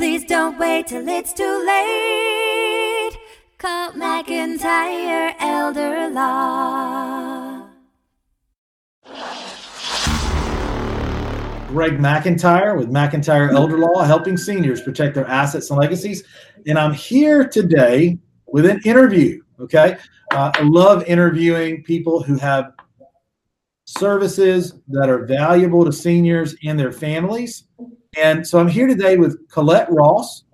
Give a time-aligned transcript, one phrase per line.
[0.00, 3.18] Please don't wait till it's too late.
[3.58, 7.68] Call McIntyre Elder Law.
[11.68, 16.24] Greg McIntyre with McIntyre Elder Law, helping seniors protect their assets and legacies.
[16.66, 19.42] And I'm here today with an interview.
[19.60, 19.98] Okay.
[20.32, 22.72] Uh, I love interviewing people who have
[23.84, 27.64] services that are valuable to seniors and their families.
[28.16, 30.44] And so I'm here today with Colette Ross.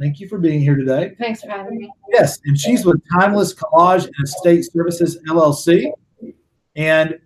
[0.00, 1.14] Thank you for being here today.
[1.18, 1.90] Thanks for having me.
[2.10, 5.90] Yes, and she's with Timeless Collage and Estate Services LLC.
[6.74, 7.18] And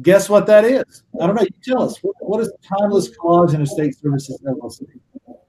[0.00, 1.02] guess what that is?
[1.20, 1.42] I don't know.
[1.42, 1.98] You tell us.
[2.02, 4.86] What, what is Timeless Collage and Estate Services LLC?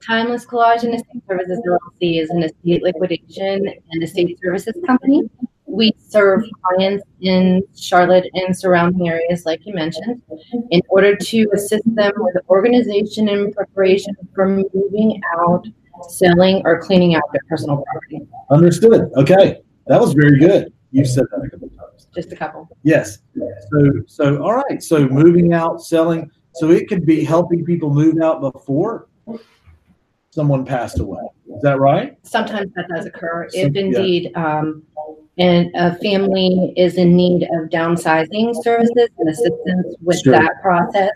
[0.05, 5.29] Timeless Collage and Estate Services LLC is an estate liquidation and estate services company.
[5.75, 10.21] We serve clients in Charlotte and surrounding areas, like you mentioned,
[10.71, 15.67] in order to assist them with organization and preparation for moving out,
[16.07, 18.25] selling, or cleaning out their personal property.
[18.49, 19.11] Understood.
[19.17, 20.71] Okay, that was very good.
[20.91, 22.07] You've said that a couple times.
[22.15, 22.69] Just a couple.
[22.83, 23.17] Yes.
[23.35, 24.81] So, so all right.
[24.81, 26.31] So moving out, selling.
[26.53, 29.09] So it could be helping people move out before
[30.29, 31.23] someone passed away.
[31.53, 32.17] Is that right?
[32.23, 33.49] Sometimes that does occur.
[33.51, 33.81] If yeah.
[33.81, 34.83] indeed, um,
[35.37, 40.31] and a family is in need of downsizing services and assistance with Sure.
[40.33, 41.11] that process.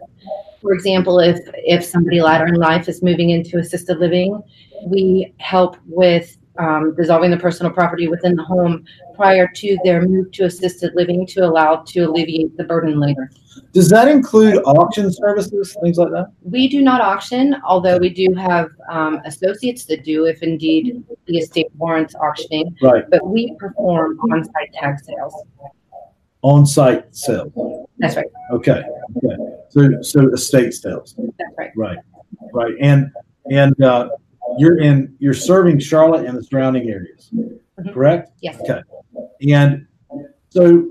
[0.62, 4.42] For example, if, if somebody later in life is moving into assisted living,
[4.86, 10.32] we help with um, dissolving the personal property within the home prior to their move
[10.34, 13.32] to assisted living to allow to alleviate the burden later.
[13.74, 16.32] Does that include auction services, things like that?
[16.44, 21.38] We do not auction, although we do have um, associates that do if indeed the
[21.38, 22.76] estate warrants auctioning.
[22.82, 23.04] Right.
[23.10, 25.34] But we perform on-site tag sales.
[26.42, 27.52] On-site sales.
[27.98, 28.26] That's right.
[28.52, 28.84] Okay.
[29.18, 29.36] Okay.
[29.70, 31.16] So, so estate sales.
[31.38, 31.72] That's right.
[31.76, 31.98] Right.
[32.54, 32.74] Right.
[32.80, 33.12] And
[33.52, 34.10] and uh,
[34.58, 37.94] you're in you're serving Charlotte and the surrounding areas, Mhm.
[37.94, 38.32] correct?
[38.42, 38.60] Yes.
[38.62, 38.82] Okay.
[39.50, 39.86] And
[40.50, 40.90] so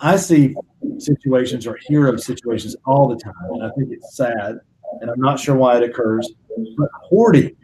[0.00, 0.54] I see
[0.98, 4.58] situations or hear of situations all the time, and I think it's sad,
[5.00, 6.30] and I'm not sure why it occurs.
[6.76, 7.56] But hoarding.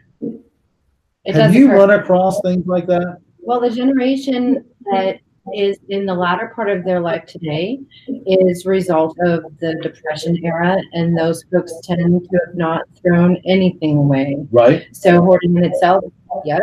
[1.25, 1.75] It Have you occur.
[1.77, 3.17] run across things like that?
[3.39, 5.19] Well, the generation that
[5.53, 7.79] is in the latter part of their life today
[8.25, 13.97] is result of the depression era, and those folks tend to have not thrown anything
[13.97, 14.37] away.
[14.51, 14.87] Right.
[14.91, 16.03] So hoarding in itself,
[16.45, 16.61] yes,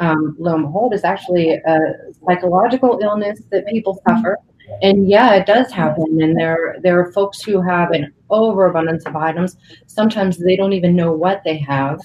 [0.00, 1.78] um, lo and behold, is actually a
[2.24, 4.38] psychological illness that people suffer.
[4.80, 6.22] And yeah, it does happen.
[6.22, 9.56] And there, there are folks who have an overabundance of items.
[9.86, 12.00] Sometimes they don't even know what they have,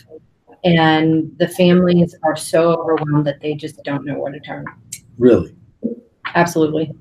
[0.64, 4.66] and the families are so overwhelmed that they just don't know where to turn.
[5.18, 5.56] Really.
[6.36, 6.92] Absolutely.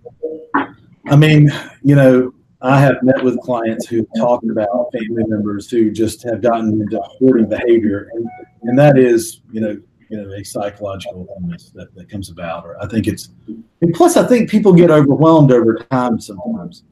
[1.09, 2.33] I mean, you know,
[2.63, 6.99] I have met with clients who talked about family members who just have gotten into
[7.01, 8.29] hoarding behavior, and,
[8.63, 12.65] and that is, you know, you know, a psychological illness that, that comes about.
[12.65, 16.85] Or I think it's, and plus, I think people get overwhelmed over time sometimes,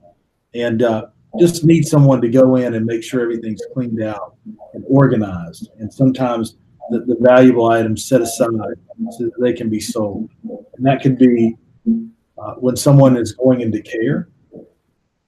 [0.55, 1.07] and uh,
[1.41, 4.37] just need someone to go in and make sure everything's cleaned out
[4.75, 6.57] and organized, and sometimes
[6.91, 8.51] the, the valuable items set aside
[9.11, 11.57] so that they can be sold, and that can be
[12.45, 14.29] uh, when someone is going into care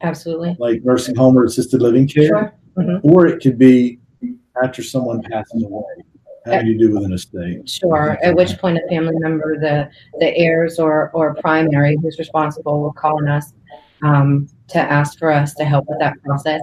[0.03, 0.57] Absolutely.
[0.59, 2.53] like nursing home or assisted living care, Sure.
[2.77, 3.01] Mhm.
[3.03, 3.99] or it could be
[4.63, 5.83] after someone passes away,
[6.45, 7.69] How do you do with an estate.
[7.69, 8.17] Sure.
[8.23, 9.89] At which point a family member, the
[10.21, 13.53] the heirs or or primary who's responsible will call on us
[14.03, 16.61] um, to ask for us to help with that process.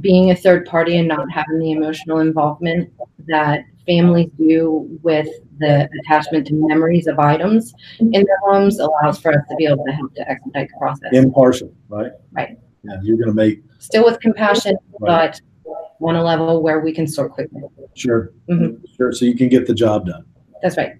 [0.00, 2.90] Being a third party and not having the emotional involvement
[3.26, 5.28] that families do with
[5.58, 9.84] the attachment to memories of items in their homes allows for us to be able
[9.84, 11.10] to help to expedite the process.
[11.12, 12.12] Impartial, right?
[12.32, 12.58] Right.
[12.84, 15.30] Yeah, you're going to make Still with compassion, Right.
[15.64, 17.62] but on a level where we can sort quickly.
[17.94, 18.80] sure, Mhm.
[18.96, 20.24] sure, so you can get the job done.
[20.62, 20.94] That's right.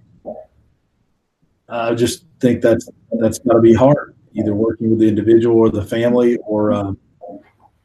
[1.68, 2.88] I just think that's
[3.20, 6.96] that's got to be hard, either working with the individual or the family, or um,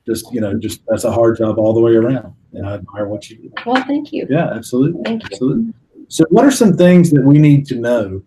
[0.05, 2.33] just you know, just that's a hard job all the way around.
[2.53, 3.51] And I admire what you do.
[3.65, 4.27] Well, thank you.
[4.29, 5.01] Yeah, absolutely.
[5.03, 5.29] Thank you.
[5.31, 5.73] Absolutely.
[6.11, 8.21] So, what are some things that we need to know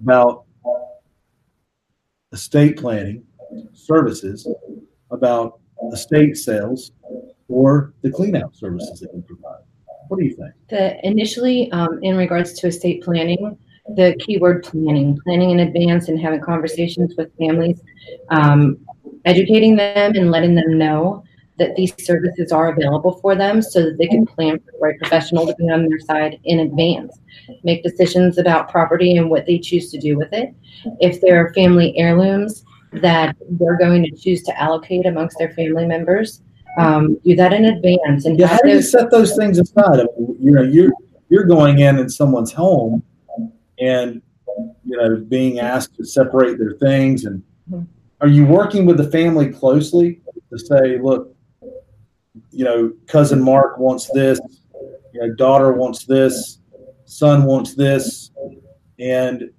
[0.00, 0.46] about
[2.32, 3.22] estate planning
[3.72, 4.44] services,
[5.12, 5.60] about
[5.92, 6.90] estate sales,
[7.46, 9.62] or the clean out services that we provide?
[10.08, 10.52] What do you think?
[10.68, 13.56] The initially, um, in regards to estate planning,
[13.94, 17.80] the keyword planning, planning in advance and having conversations with families,
[18.30, 18.78] um,
[19.26, 21.22] educating them and letting them know
[21.58, 24.98] that these services are available for them so that they can plan for the right
[24.98, 27.18] professional to be on their side in advance.
[27.64, 30.54] Make decisions about property and what they choose to do with it.
[31.00, 35.86] If there are family heirlooms that they're going to choose to allocate amongst their family
[35.86, 36.42] members,
[36.78, 40.00] um, do that in advance and Yeah, have how do you set those things aside?
[40.00, 40.92] I mean, you know, you're
[41.30, 43.02] you're going in in someone's home,
[43.78, 44.22] and
[44.84, 47.86] you know, being asked to separate their things, and Mhm.
[48.20, 50.20] are you working with the family closely
[50.50, 51.34] to say, look,
[52.50, 54.40] you know, cousin Mark wants this,
[55.12, 56.60] you know, daughter wants this,
[57.04, 58.30] son wants this,
[58.98, 59.50] and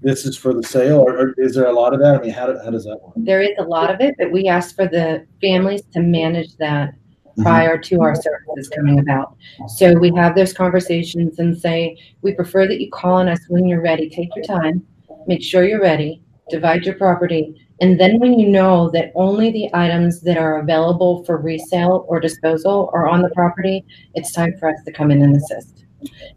[0.00, 2.16] this is for the sale, or, or is there a lot of that?
[2.16, 3.12] I mean, how, do, how does that work?
[3.16, 6.90] there is a lot of it, but we ask for the families to manage that
[6.90, 7.42] mm-hmm.
[7.42, 9.36] prior to our services coming about.
[9.68, 13.68] So we have those conversations and say, we prefer that you call on us when
[13.68, 14.10] you're ready.
[14.10, 14.84] Take your time,
[15.26, 17.66] make sure you're ready, divide your property.
[17.82, 22.20] And then when you know that only the items that are available for resale or
[22.20, 23.84] disposal are on the property,
[24.14, 25.84] it's time for us to come in and assist.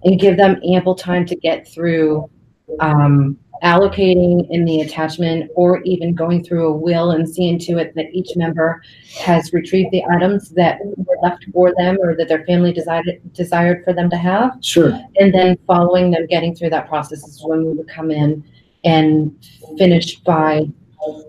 [0.03, 2.27] And give them ample time to get through
[2.79, 7.93] um, allocating in the attachment or even going through a will and seeing to it
[7.93, 8.81] that each member
[9.19, 13.83] has retrieved the items that were left for them or that their family desired desired
[13.83, 14.99] for them to have Sure.
[15.15, 18.43] and then following them getting through that process is when we would come in
[18.83, 19.33] and
[19.77, 20.67] finish by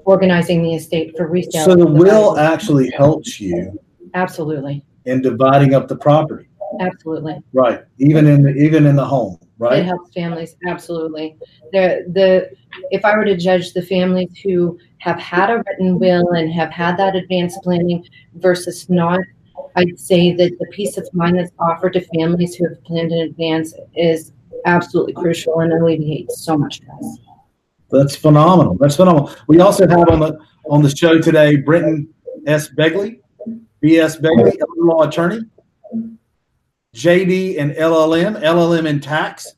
[0.05, 3.79] organizing the estate for resale So the will actually helps you
[4.15, 6.49] absolutely in dividing up the property.
[6.81, 7.81] absolutely Right.
[7.99, 9.75] Even in the even in the home, right?
[9.75, 9.85] It right?
[9.87, 11.37] helps families, absolutely.
[11.73, 12.51] The, the,
[12.91, 16.71] if I were to judge the families who have had a written will and have
[16.71, 19.21] had that advanced planning versus not,
[19.77, 23.19] I'd say that the peace of mind that's offered to families who have planned in
[23.21, 24.33] advance is
[24.65, 27.19] absolutely crucial and alleviates so much stress.
[27.91, 28.77] That's phenomenal.
[28.81, 29.33] That's phenomenal.
[29.49, 30.39] We also have on the
[30.69, 32.13] on the show today Brenton
[32.47, 32.69] S.
[32.69, 33.21] Begley,
[33.81, 34.17] B.S.
[34.17, 35.41] Begley, a law attorney,
[36.95, 39.55] JD and LLM, LLM in tax.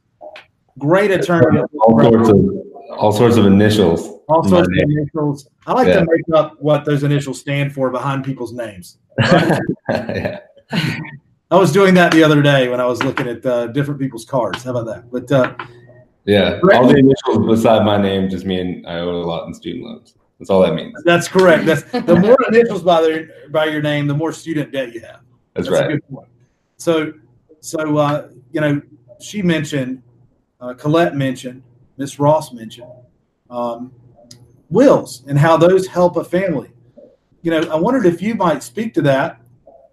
[0.78, 1.60] Great attorney.
[1.80, 2.50] all sorts of
[2.98, 4.20] all sorts of initials.
[4.28, 5.48] All sorts of initials.
[5.66, 6.00] I like Yeah.
[6.00, 8.98] to make up what those initials stand for behind people's names.
[9.88, 10.40] yeah.
[11.50, 14.24] I was doing that the other day when I was looking at uh, different people's
[14.26, 14.64] cards.
[14.64, 15.10] How about that?
[15.10, 15.54] But uh,
[16.28, 16.60] Yeah.
[16.74, 20.14] All the initials beside my name just mean I owe a lot in student loans.
[20.38, 21.02] That's all that means.
[21.02, 21.64] that's correct.
[21.64, 25.20] That's the more initials by their by your name, the more student debt you have.
[25.54, 25.88] That's, a right.
[25.88, 26.28] good point.
[26.76, 27.14] So,
[27.60, 28.82] so uh, you know,
[29.20, 30.02] she mentioned,
[30.60, 31.62] uh, Colette mentioned,
[31.96, 32.92] Miss Ross mentioned,
[33.48, 33.90] um,
[34.68, 36.70] wills and how those help a family.
[37.40, 39.40] You know, I wondered if you might speak to that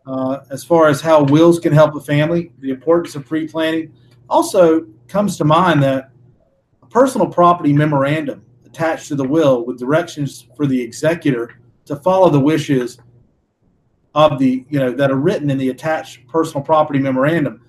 [0.06, 3.94] uh, as far as how wills can help a family, the importance of pre-planning.
[4.30, 6.12] Also, comes to mind that a
[6.95, 12.39] personal property memorandum attached to the will with directions for the executor to follow the
[12.39, 12.97] wishes
[14.15, 17.62] of the you know that are written in the attached personal property memorandum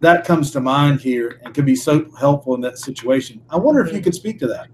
[0.00, 3.80] that comes to mind here and could be so helpful in that situation i wonder
[3.80, 4.68] if you could speak to that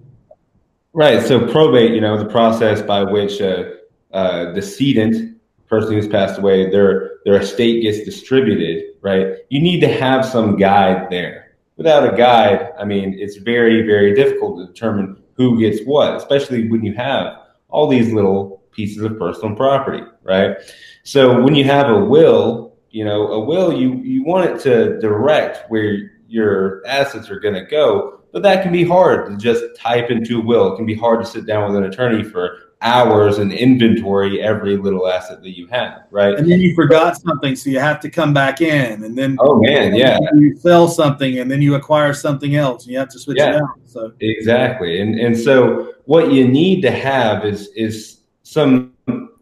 [0.94, 1.26] Right.
[1.26, 3.78] So probate, you know, the process by which a,
[4.12, 8.94] a decedent, person who's passed away, their their estate gets distributed.
[9.02, 9.38] Right.
[9.48, 11.43] You need to have some guide there.
[11.76, 16.68] Without a guide, I mean, it's very very difficult to determine who gets what, especially
[16.68, 17.38] when you have
[17.68, 20.04] all these little pieces of personal property.
[20.22, 20.56] Right.
[21.02, 25.00] So when you have a will, you know, a will, you you want it to
[25.00, 29.76] direct where your assets are going to go but that can be hard to just
[29.76, 30.72] type into a will.
[30.72, 34.76] It can be hard to sit down with an attorney for hours and inventory every
[34.76, 36.38] little asset that you have, right?
[36.38, 39.60] and then you forgot something so you have to come back in and then Oh
[39.60, 43.18] man, yeah, you sell something and then you acquire something else and you have to
[43.18, 45.00] switch it out so exactly.
[45.00, 48.92] And and so what you need to have is is some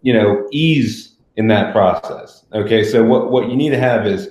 [0.02, 2.45] you know ease in that process.
[2.52, 4.28] Okay, so what what you need to have is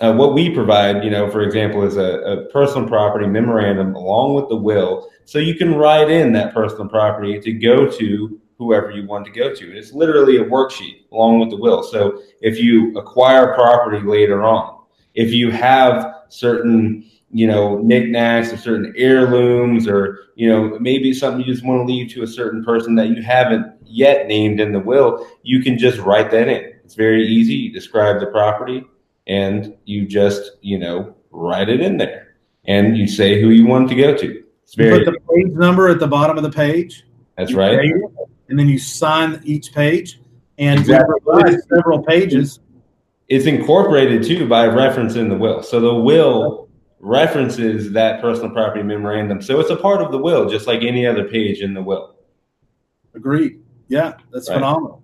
[0.00, 4.34] uh, what we provide, you know, for example, is a, a personal property memorandum along
[4.34, 8.90] with the will, so you can write in that personal property to go to whoever
[8.90, 9.76] you want to go to.
[9.76, 11.82] It's literally a worksheet along with the will.
[11.82, 14.82] So if you acquire property later on,
[15.14, 21.40] if you have certain, you know, knickknacks or certain heirlooms, or you know, maybe something
[21.40, 24.72] you just want to leave to a certain person that you haven't yet named in
[24.72, 26.74] the will, you can just write that in.
[26.84, 27.54] It's very easy.
[27.54, 28.84] You describe the property
[29.26, 32.34] and you just, you know, write it in there
[32.66, 34.44] and you say who you want to go to.
[34.64, 37.06] It's you very, put the page number at the bottom of the page
[37.40, 37.92] that's you right.
[38.50, 40.20] Date it, and then you sign each page
[40.58, 41.56] and Exactly.
[41.74, 42.60] several pages
[43.28, 45.62] It's incorporated too by reference in the will.
[45.62, 49.40] So the will references that personal property memorandum.
[49.40, 52.16] So it's a part of the will, just like any other page in the will.
[53.14, 53.60] Agreed.
[53.88, 54.56] Yeah, that's Right.
[54.56, 55.02] phenomenal.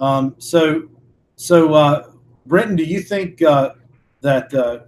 [0.00, 0.88] Um, so,
[1.36, 2.10] so uh,
[2.46, 3.74] Brenton, do you think uh,
[4.22, 4.80] that uh,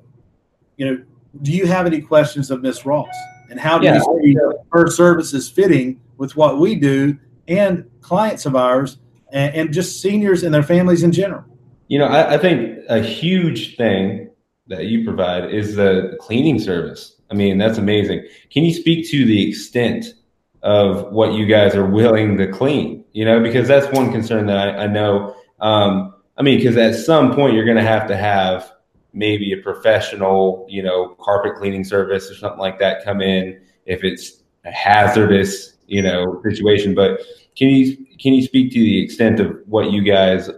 [0.76, 1.02] you know?
[1.42, 3.14] Do you have any questions of Miss Ross?
[3.50, 4.36] And how do Yeah, you see
[4.72, 7.16] her services fitting with what we do
[7.48, 8.98] and clients of ours
[9.32, 11.44] and, and just seniors and their families in general.
[11.88, 14.30] You know, I, I think a huge thing
[14.68, 17.16] that you provide is the cleaning service.
[17.30, 18.26] I mean, that's amazing.
[18.50, 20.14] Can you speak to the extent
[20.62, 23.04] of what you guys are willing to clean?
[23.12, 25.34] You know, because that's one concern that I, I know.
[25.60, 28.70] Um, I mean, because at some point you're going to have to have
[29.12, 34.04] maybe a professional, you know, carpet cleaning service or something like that come in if
[34.04, 36.94] it's hazardous, you know, situation.
[36.94, 37.20] But
[37.56, 40.50] can you can you speak to the extent of what you guys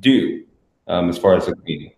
[0.00, 0.44] do
[0.86, 1.92] um, as far as the cleaning?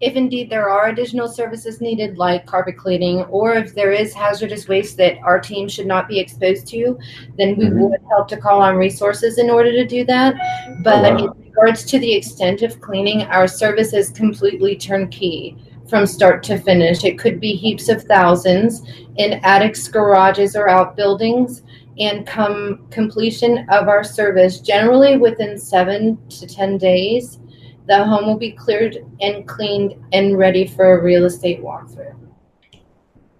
[0.00, 4.66] If indeed there are additional services needed, like carpet cleaning, or if there is hazardous
[4.66, 6.98] waste that our team should not be exposed to,
[7.36, 7.90] then we Mhm.
[7.90, 10.34] would help to call on resources in order to do that.
[10.82, 11.16] But wow.
[11.18, 15.54] in regards to the extent of cleaning, our service is completely turnkey
[15.86, 17.04] from start to finish.
[17.04, 18.82] It could be heaps of thousands
[19.16, 21.62] in attics, garages, or outbuildings.
[21.98, 27.40] And come completion of our service, generally within seven to 10 days,
[27.86, 32.14] the home will be cleared and cleaned and ready for a real estate walkthrough.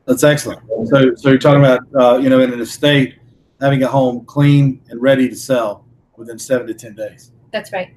[0.07, 0.61] That's excellent.
[0.87, 3.17] So, so you're talking about, uh, you know, in an estate,
[3.61, 7.33] having a home clean and ready to sell within seven to 10 days.
[7.53, 7.95] That's right.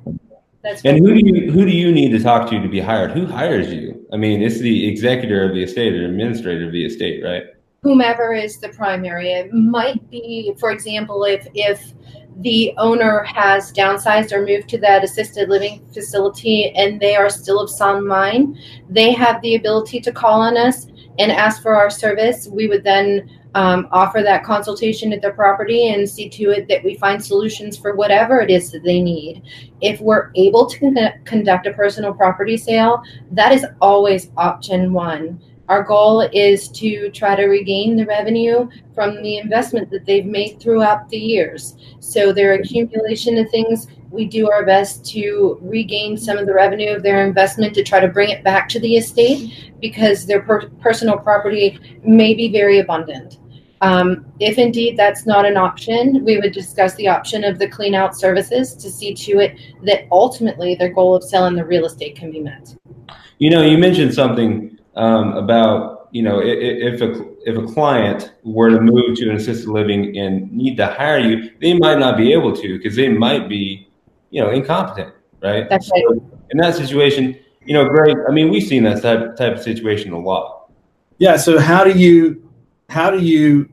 [0.61, 3.11] That's And who do you who do you need to talk to to be hired?
[3.11, 4.05] Who hires you?
[4.13, 7.43] I mean, it's the executor of the estate or administrator of the estate, right?
[7.83, 9.33] Whomever is the primary.
[9.33, 11.93] It might be, for example, if if
[12.37, 17.59] the owner has downsized or moved to that assisted living facility and they are still
[17.59, 18.57] of sound mind,
[18.89, 20.87] they have the ability to call on us
[21.19, 22.47] and ask for our service.
[22.47, 26.83] We would then um, offer that consultation at their property and see to it that
[26.83, 29.43] we find solutions for whatever it is that they need.
[29.81, 35.39] If we're able to con- conduct a personal property sale, that is always option one.
[35.69, 40.59] Our goal is to try to regain the revenue from the investment that they've made
[40.59, 41.77] throughout the years.
[41.99, 46.93] So their accumulation of things, we do our best to regain some of the revenue
[46.93, 50.69] of their investment to try to bring it back to the estate because their per-
[50.81, 53.39] personal property may be very abundant.
[53.79, 57.95] Um, if indeed that's not an option, we would discuss the option of the clean
[57.95, 62.15] out services to see to it that ultimately their goal of selling the real estate
[62.15, 62.75] can be met.
[63.39, 67.73] You know, you mentioned something um, about you know i- i- if a if a
[67.73, 71.99] client were to move to an assisted living and need to hire you, they might
[71.99, 73.87] not be able to because they might be
[74.29, 75.67] you know incompetent, right?
[75.69, 76.03] That's right.
[76.07, 78.15] So in that situation, you know, Greg.
[78.27, 80.69] I mean, we've seen that type type of situation a lot.
[81.17, 81.37] Yeah.
[81.37, 82.49] So how do you,
[82.89, 83.69] how do you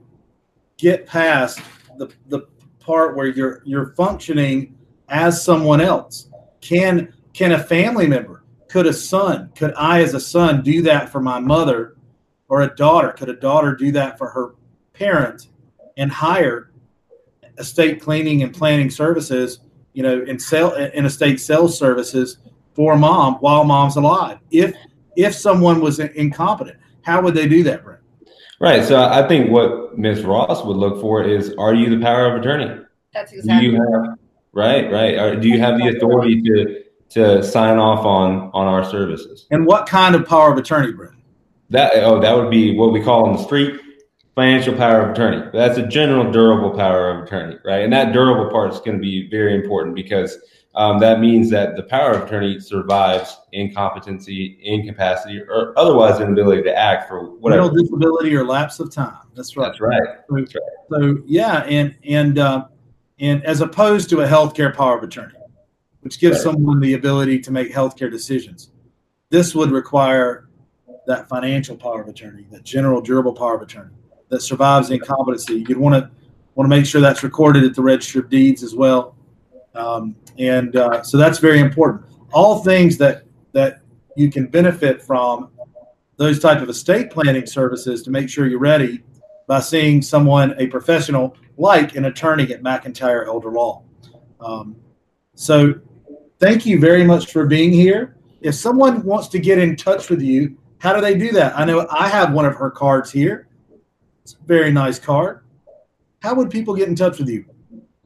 [0.76, 1.60] get past
[1.98, 2.40] the, the
[2.78, 4.76] part where you're, you're functioning
[5.08, 6.28] as someone else?
[6.60, 11.10] Can, can a family member, could a son, could I as a son do that
[11.10, 11.96] for my mother
[12.48, 13.12] or a daughter?
[13.12, 14.54] Could a daughter do that for her
[14.92, 15.48] parent
[15.96, 16.70] and hire
[17.58, 19.58] estate cleaning and planning services,
[19.92, 22.38] you know, in sell in estate sales services
[22.74, 24.38] for mom while mom's alive?
[24.52, 24.72] If
[25.16, 28.00] if someone was incompetent, how would they do that, Brent?
[28.60, 28.84] Right.
[28.84, 30.22] So I think what Ms.
[30.22, 32.84] Ross would look for is, are you the power of attorney?
[33.12, 34.18] That's Do exactly you have
[34.52, 35.18] right, right?
[35.18, 39.46] Or do you have the authority to to sign off on on our services?
[39.50, 41.14] And what kind of power of attorney, Brent?
[41.70, 43.80] That oh, that would be what we call on the street
[44.34, 45.48] financial power of attorney.
[45.52, 47.84] That's a general durable power of attorney, right?
[47.84, 50.38] And that durable part is going to be very important because
[50.74, 56.76] um, that means that the power of attorney survives incompetency, incapacity, or otherwise inability to
[56.76, 57.64] act for whatever.
[57.64, 59.18] Mental disability or lapse of time.
[59.34, 59.66] That's right.
[59.66, 60.00] That's right.
[60.28, 60.64] So, That's right.
[60.90, 62.66] so yeah, and and uh,
[63.18, 65.34] and as opposed to a healthcare power of attorney,
[66.00, 66.44] which gives Right.
[66.54, 68.70] someone the ability to make healthcare decisions,
[69.30, 70.48] this would require
[71.06, 73.94] that financial power of attorney, that general durable power of attorney
[74.28, 75.64] that survives incompetency.
[75.68, 76.10] You'd want to
[76.54, 79.14] want to make sure that's recorded at the register of deeds as well,
[79.74, 82.04] um, and uh, so that's very important.
[82.32, 83.80] All things that that
[84.16, 85.48] you can benefit from
[86.16, 89.02] those type of estate planning services to make sure you're ready
[89.46, 93.82] by seeing someone, a professional like an attorney at McIntyre Elder Law.
[94.40, 94.76] Um,
[95.34, 95.74] so,
[96.40, 98.16] thank you very much for being here.
[98.40, 101.56] If someone wants to get in touch with you, how do they do that?
[101.58, 103.46] I know I have one of her cards here.
[104.22, 105.44] It's a very nice card.
[106.22, 107.44] How would people get in touch with you?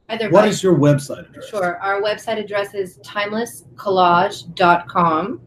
[0.09, 1.47] Either What by- is your website address?
[1.49, 1.77] Sure.
[1.79, 5.41] Our website address is timelesscollage.com.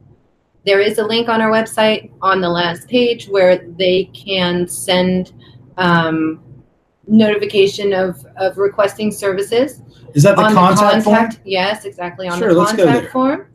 [0.67, 5.33] There is a link on our website on the last page where they can send
[5.77, 6.41] um,
[7.07, 9.81] notification of, of requesting services.
[10.19, 11.31] Is that the on contact, the form?
[11.45, 12.27] yes, exactly.
[12.27, 13.11] On Sure, the let's go contact there.
[13.13, 13.47] form.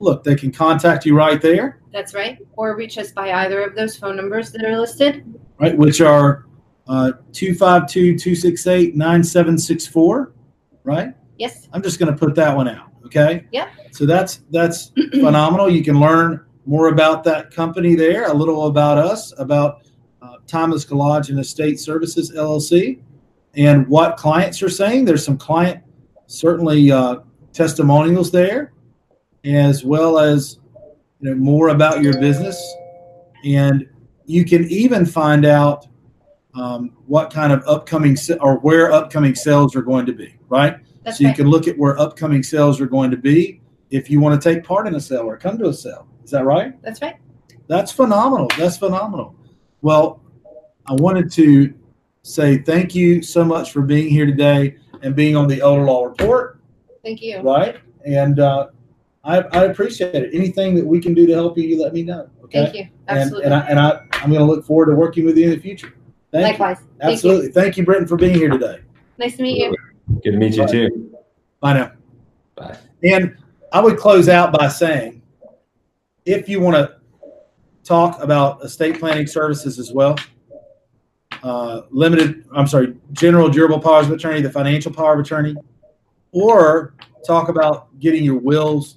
[0.00, 2.36] Look, they can contact you right there, That's right.
[2.58, 5.24] Or reach us by either of those phone numbers that are listed.
[5.58, 5.74] right?
[5.78, 6.44] Which are
[6.88, 10.34] uh, 252 268 9764,
[10.82, 11.14] right?
[11.38, 11.70] Yes.
[11.72, 12.90] I'm just going to put that one out.
[13.06, 13.46] Okay.
[13.52, 13.68] Yep.
[13.92, 15.70] So that's that's phenomenal.
[15.70, 19.86] You can learn more about that company there, a little about us, about
[20.20, 23.00] uh, Timeless Collage and Estate Services LLC,
[23.56, 25.04] and what clients are saying.
[25.04, 25.82] There's some client
[26.26, 27.16] certainly uh,
[27.52, 28.72] testimonials there,
[29.44, 30.58] as well as
[31.20, 32.60] you know more about your business,
[33.44, 33.88] and
[34.26, 35.86] you can even find out
[36.54, 40.36] um, what kind of upcoming se- or where upcoming sales are going to be.
[40.48, 40.76] Right.
[41.02, 44.20] That's so you can look at where upcoming sales are going to be if you
[44.20, 46.08] want to take part in a sale or come to a sale.
[46.24, 46.80] Is that right?
[46.82, 47.16] That's right.
[47.66, 48.48] That's phenomenal.
[48.56, 49.36] That's phenomenal.
[49.82, 50.22] Well,
[50.86, 51.74] I wanted to
[52.24, 56.04] say thank you so much for being here today and being on the Elder Law
[56.04, 56.58] Report,
[57.04, 57.40] Thank you.
[57.40, 57.76] right?
[58.04, 58.68] And uh,
[59.22, 60.34] I, I appreciate it.
[60.34, 62.28] Anything that we can do to help you, you let me know.
[62.44, 62.64] Okay.
[62.64, 62.88] Thank you.
[63.08, 63.44] And, Absolutely.
[63.44, 65.58] and, I, and I, I'm going to look forward to working with you in the
[65.58, 65.94] future.
[66.32, 66.78] Thank Likewise.
[66.80, 66.88] you.
[67.00, 67.52] Thank Absolutely.
[67.52, 68.80] Thank you, Brenton, for being here today.
[69.18, 69.76] Nice to meet you.
[70.22, 71.16] Good to meet you too.
[71.60, 71.92] Bye now.
[72.54, 72.78] Bye.
[73.02, 73.36] And
[73.70, 75.20] I would close out by saying,
[76.24, 76.96] if you want to
[77.84, 80.16] talk about estate planning services as well,
[81.44, 85.54] uh, limited, I'm sorry, general durable powers of attorney, the financial power of attorney,
[86.32, 86.94] or
[87.26, 88.96] talk about getting your wills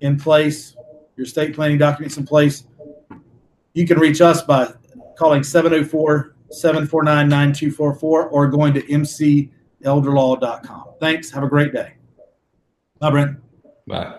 [0.00, 0.74] in place,
[1.16, 2.64] your estate planning documents in place,
[3.72, 4.72] you can reach us by
[5.16, 10.84] calling 704 749 9244 or going to mcelderlaw.com.
[10.98, 11.30] Thanks.
[11.30, 11.92] Have a great day.
[12.98, 13.36] Bye, Brent.
[13.86, 14.16] Bye.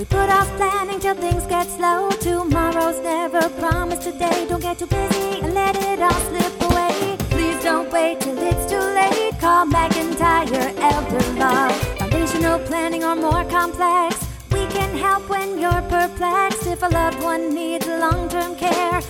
[0.00, 2.08] We put off planning till things get slow.
[2.22, 4.46] Tomorrow's never promised today.
[4.48, 7.18] Don't get too busy and let it all slip away.
[7.28, 9.38] Please don't wait till it's too late.
[9.38, 11.68] Call McIntyre Elder Law.
[11.98, 14.26] Foundational planning or more complex.
[14.50, 16.66] We can help when you're perplexed.
[16.66, 19.02] If a loved one needs long term care,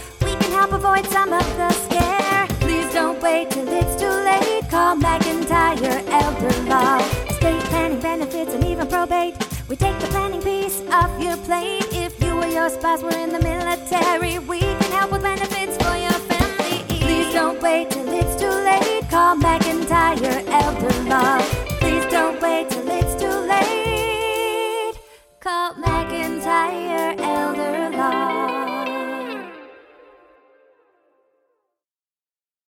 [12.96, 14.38] class, we're in the military.
[14.38, 16.82] We can help with benefits for your family.
[17.00, 19.08] Please don't wait till it's too late.
[19.08, 21.38] Call McIntyre Elder Law.
[21.80, 24.94] Please don't wait till it's too late.
[25.40, 28.39] Call McIntyre Elder Law.